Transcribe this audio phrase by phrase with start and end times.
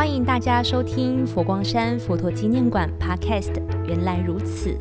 [0.00, 3.52] 欢迎大家收听佛光山佛陀纪念馆 Podcast。
[3.86, 4.74] 原来如此，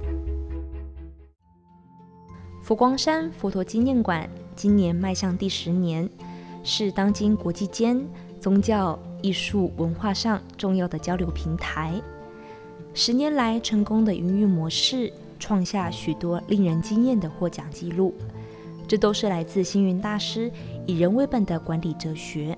[2.64, 6.10] 佛光山佛陀纪念馆今年迈向第十年，
[6.64, 8.02] 是当今国际间
[8.40, 12.02] 宗教、艺术、文化上重要的交流平台。
[12.94, 18.16] 十年来成功的营运模式，创下许多令人惊艳的获奖记录。
[18.88, 20.50] 这都是来自星云大师
[20.86, 22.58] 以人为本的管理哲学。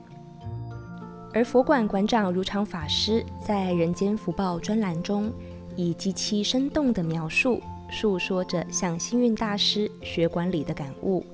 [1.34, 5.32] 而佛馆馆长如常法师在《人间福报》专栏中，
[5.78, 11.26] 以极其生动的描述，述说着向星云大师学管理的感悟。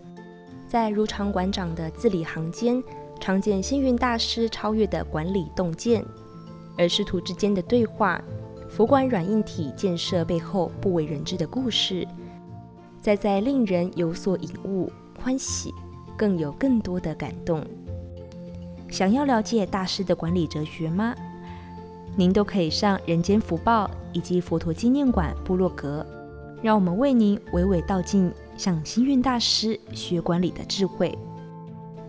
[0.67, 2.83] 在如常馆长的字里行间，
[3.19, 6.05] 常见星云大师超越的管理洞见，
[6.77, 8.23] 而师徒之间的对话，
[8.69, 12.07] 佛馆软硬体建设背后不为人知的故事，
[13.01, 15.73] 再在令人有所领悟、欢喜，
[16.15, 17.65] 更有更多的感动。
[18.89, 21.15] 想要了解大师的管理哲学吗？
[22.15, 26.05] 您都可以上人间福报以及佛陀纪念馆部落格，
[26.63, 31.15] 让我们为您娓娓道尽向星云大师学管理的智慧。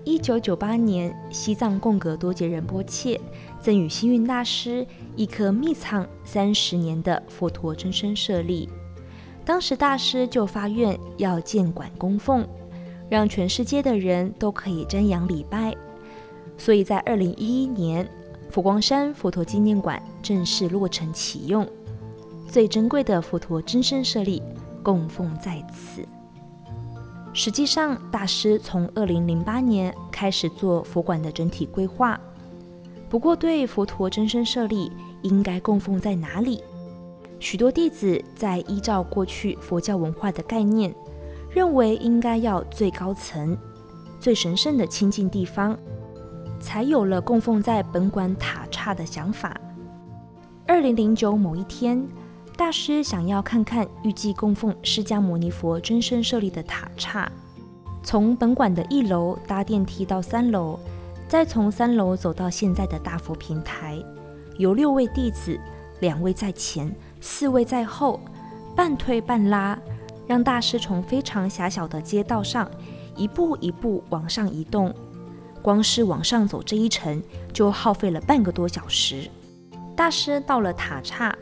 [0.05, 3.21] 一九九八年，西藏贡格多杰仁波切
[3.61, 8.67] 赠予星云大师一颗秘藏三十年的佛陀真身舍利，
[9.45, 12.49] 当时大师就发愿要建馆供奉，
[13.11, 15.77] 让全世界的人都可以瞻仰礼拜。
[16.59, 18.07] 所以在二零一一年，
[18.51, 21.67] 佛光山佛陀纪念馆正式落成启用，
[22.49, 24.43] 最珍贵的佛陀真身舍利
[24.83, 26.07] 供奉在此。
[27.33, 32.19] 实际上，大师从二零零八年开始做佛馆的整体规划。
[33.09, 34.91] 不过，对佛陀真身舍利
[35.23, 36.63] 应该供奉在哪里，
[37.39, 40.93] 许多弟子在依照过去佛教文化的概念，
[41.51, 43.57] 认为应该要最高层、
[44.19, 45.79] 最神圣的清净地方。
[46.61, 49.59] 才有了供奉在本馆塔刹的想法。
[50.67, 52.07] 二零零九某一天，
[52.57, 57.31] 大师想要看看预计供奉释迦牟尼佛真身舍利的塔刹，
[58.03, 60.79] 从本馆的一楼搭电梯到三楼，
[61.27, 63.99] 再从三楼走到现在的大佛平台，
[64.59, 65.59] 由六位弟子，
[66.01, 68.21] 两位在前，四位在后，
[68.77, 69.79] 半推半拉，
[70.27, 72.71] 让大师从非常狭小的街道上
[73.17, 74.95] 一步一步往上移动。
[75.63, 79.29] 光是往上走这一程，就耗费了半个多小时。
[79.97, 81.37] 大师到了塔刹，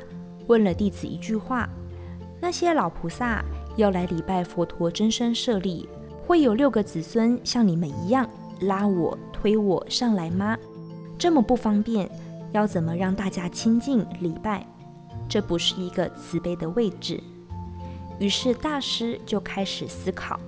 [0.46, 1.68] 问了弟子一句话
[2.40, 3.44] ：“那些老菩萨
[3.76, 5.88] 要来礼拜佛陀真身舍利，
[6.26, 8.28] 会有六个子孙像你们一样
[8.60, 10.56] 拉我、推我上来吗？
[11.18, 12.10] 这么不方便，
[12.52, 14.66] 要怎么让大家亲近礼拜？
[15.28, 17.22] 这不是一个慈悲的位置。”
[18.18, 20.40] 于是大师就开始思考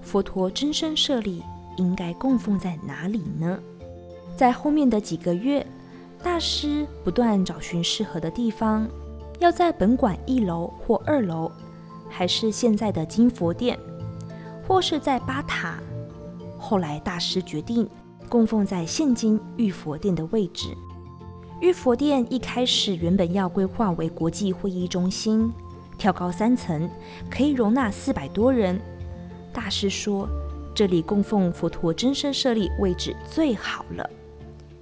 [0.00, 1.42] 佛陀真身舍利。
[1.76, 3.58] 应该供奉在哪里呢？
[4.36, 5.66] 在后面的几个月，
[6.22, 8.86] 大师不断找寻适合的地方，
[9.38, 11.50] 要在本馆一楼或二楼，
[12.10, 13.78] 还是现在的金佛殿，
[14.66, 15.78] 或是在八塔。
[16.58, 17.88] 后来大师决定
[18.28, 20.68] 供奉在现今玉佛殿的位置。
[21.60, 25.50] 玉佛殿一开始原本要规划为国际会议中心，
[25.96, 26.90] 挑高三层，
[27.30, 28.78] 可以容纳四百多人。
[29.52, 30.28] 大师说。
[30.76, 34.10] 这里供奉佛陀真身舍利位置最好了。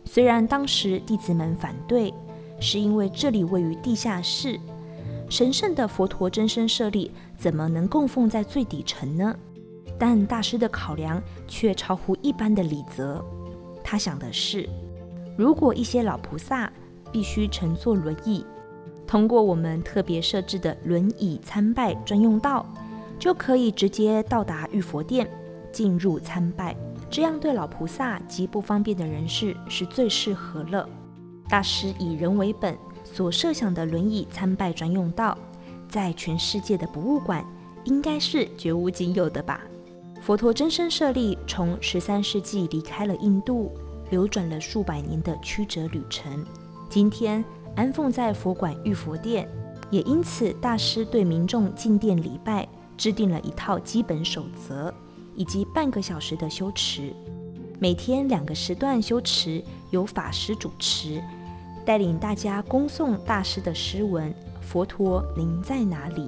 [0.04, 2.12] 虽然当时弟子们反对，
[2.58, 4.58] 是因为这里位于地下室，
[5.30, 9.36] 神圣的佛陀真身舍利怎么能供奉在最底层呢？
[9.96, 13.24] 但大师的考量却超乎一般的礼则。
[13.84, 14.68] 他想的是，
[15.38, 16.72] 如果一些老菩萨
[17.12, 18.44] 必须乘坐轮椅，
[19.06, 22.66] 通过我们特别设置的轮椅参拜专用道，
[23.16, 25.30] 就可以直接到达玉佛殿。
[25.74, 26.74] 进入参拜，
[27.10, 30.88] 这样对老菩萨及不方便的人士是最适合了。
[31.48, 35.36] 大师以人为本，所设想的轮椅参拜专用道，
[35.88, 37.44] 在全世界的博物馆
[37.84, 39.60] 应该是绝无仅有的吧？
[40.22, 43.72] 佛陀真身舍利从十三世纪离开了印度，
[44.10, 46.46] 流转了数百年的曲折旅程，
[46.88, 47.44] 今天
[47.76, 49.46] 安奉在佛馆玉佛殿，
[49.90, 52.66] 也因此大师对民众进殿礼拜
[52.96, 54.94] 制定了一套基本守则。
[55.36, 57.12] 以及半个小时的修持，
[57.78, 61.22] 每天两个时段修持，由法师主持，
[61.84, 66.22] 带领大家恭诵大师的诗文《佛陀，您在哪里》。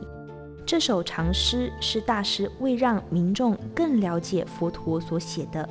[0.67, 5.69] 这首长诗是大师为让民众更了解佛陀所写的，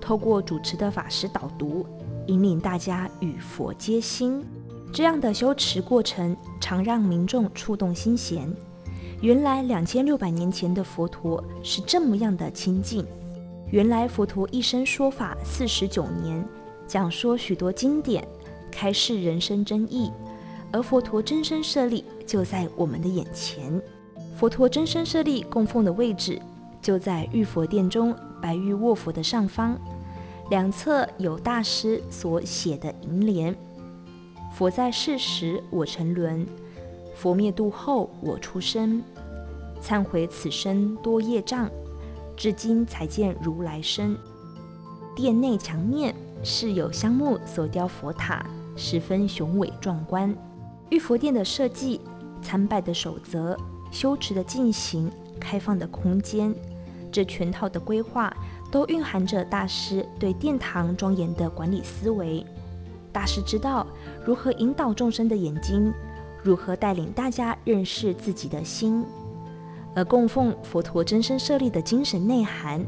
[0.00, 1.86] 透过主持的法师导读，
[2.26, 4.44] 引领大家与佛接心。
[4.92, 8.54] 这样的修持过程，常让民众触动心弦。
[9.20, 13.04] 原来两千六百年前的佛陀是这么样的清净。
[13.70, 16.44] 原来佛陀一生说法四十九年，
[16.86, 18.26] 讲说许多经典，
[18.70, 20.12] 开示人生真意，
[20.72, 23.82] 而佛陀真身舍利就在我们的眼前。
[24.36, 26.40] 佛陀真身舍利供奉的位置
[26.80, 29.76] 就在玉佛殿中白玉卧佛的上方，
[30.48, 33.54] 两侧有大师所写的楹联
[34.54, 36.46] ：“佛在世时我沉沦，
[37.20, 39.02] 佛灭度后我出生，
[39.82, 41.68] 忏悔此生多业障，
[42.36, 44.16] 至今才见如来身。”
[45.16, 50.32] 殿内墙面是有香木所雕佛塔，十分雄伟壮观。
[50.90, 52.00] 玉佛殿的设计、
[52.40, 53.56] 参拜的守则、
[53.90, 55.10] 修持的进行、
[55.40, 56.54] 开放的空间，
[57.10, 58.32] 这全套的规划
[58.70, 62.46] 都蕴含着大师对殿堂庄严的管理思维。
[63.12, 63.84] 大师知道
[64.24, 65.92] 如何引导众生的眼睛，
[66.42, 69.04] 如何带领大家认识自己的心，
[69.94, 72.84] 而供奉佛陀真身舍利的精神内涵，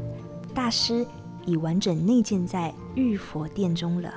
[0.53, 1.05] 大师。
[1.43, 4.13] 已完整内建在玉佛殿中了。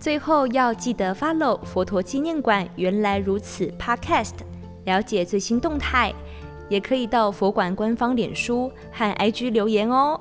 [0.00, 4.32] 最后要记得 follow 佛陀纪念馆原来如此 Podcast，
[4.86, 6.14] 了解最新动态，
[6.70, 10.18] 也可以到佛馆官方脸书和 IG 留言哦。